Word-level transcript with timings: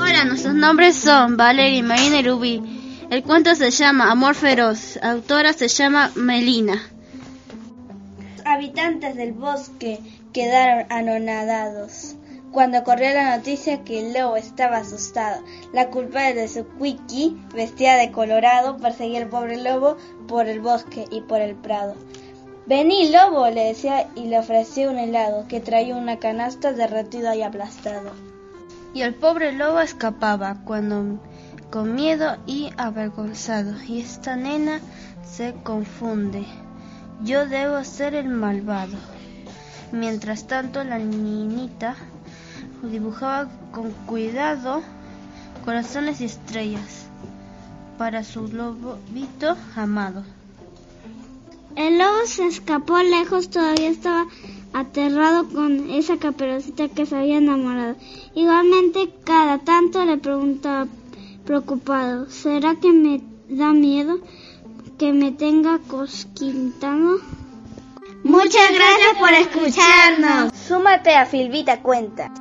Hola, 0.00 0.24
nuestros 0.26 0.54
nombres 0.54 0.96
son 0.96 1.36
Valeria, 1.36 1.82
Marina 1.82 2.20
y 2.20 2.22
Rubí. 2.22 2.62
El 3.10 3.24
cuento 3.24 3.54
se 3.56 3.70
llama 3.70 4.10
Amor 4.10 4.34
Feroz. 4.36 4.98
Autora 5.02 5.52
se 5.52 5.66
llama 5.66 6.12
Melina. 6.14 6.80
Habitantes 8.44 9.16
del 9.16 9.32
bosque 9.32 9.98
quedaron 10.32 10.86
anonadados 10.90 12.16
cuando 12.52 12.82
corrió 12.84 13.12
la 13.12 13.36
noticia 13.36 13.84
que 13.84 14.00
el 14.00 14.14
lobo 14.14 14.36
estaba 14.36 14.78
asustado. 14.78 15.42
La 15.72 15.90
culpa 15.90 16.32
de 16.32 16.48
su 16.48 16.66
Quickie, 16.78 17.36
vestida 17.54 17.96
de 17.96 18.12
colorado, 18.12 18.76
perseguía 18.78 19.20
al 19.20 19.28
pobre 19.28 19.56
lobo 19.56 19.96
por 20.26 20.46
el 20.46 20.60
bosque 20.60 21.06
y 21.10 21.20
por 21.22 21.40
el 21.40 21.56
prado. 21.56 21.94
Vení, 22.68 23.10
lobo, 23.10 23.48
le 23.48 23.68
decía 23.68 24.08
y 24.14 24.26
le 24.26 24.38
ofreció 24.38 24.90
un 24.90 24.98
helado 24.98 25.48
que 25.48 25.58
traía 25.58 25.96
una 25.96 26.18
canasta 26.18 26.74
derretida 26.74 27.34
y 27.34 27.40
aplastado. 27.40 28.10
Y 28.92 29.00
el 29.00 29.14
pobre 29.14 29.52
lobo 29.52 29.80
escapaba 29.80 30.58
cuando 30.66 31.18
con 31.70 31.94
miedo 31.94 32.36
y 32.46 32.68
avergonzado. 32.76 33.72
Y 33.88 34.00
esta 34.00 34.36
nena 34.36 34.80
se 35.24 35.54
confunde. 35.62 36.44
Yo 37.22 37.46
debo 37.46 37.82
ser 37.84 38.14
el 38.14 38.28
malvado. 38.28 38.98
Mientras 39.90 40.46
tanto 40.46 40.84
la 40.84 40.98
niñita 40.98 41.96
dibujaba 42.82 43.48
con 43.72 43.92
cuidado 44.04 44.82
corazones 45.64 46.20
y 46.20 46.26
estrellas 46.26 47.06
para 47.96 48.24
su 48.24 48.46
lobito 48.48 49.56
amado. 49.74 50.22
El 51.78 51.96
lobo 51.96 52.26
se 52.26 52.44
escapó 52.44 52.98
lejos, 52.98 53.50
todavía 53.50 53.90
estaba 53.90 54.26
aterrado 54.72 55.48
con 55.48 55.90
esa 55.90 56.16
caperucita 56.16 56.88
que 56.88 57.06
se 57.06 57.14
había 57.14 57.36
enamorado. 57.36 57.94
Igualmente, 58.34 59.08
cada 59.22 59.58
tanto 59.58 60.04
le 60.04 60.16
preguntaba 60.16 60.88
preocupado, 61.46 62.28
¿será 62.30 62.74
que 62.74 62.90
me 62.90 63.20
da 63.48 63.72
miedo 63.72 64.18
que 64.98 65.12
me 65.12 65.30
tenga 65.30 65.78
cosquintado? 65.86 67.20
Muchas 68.24 68.72
gracias 68.72 69.16
por 69.16 69.30
escucharnos. 69.30 70.52
Súmate 70.66 71.14
a 71.14 71.26
Filvita 71.26 71.80
Cuenta. 71.80 72.32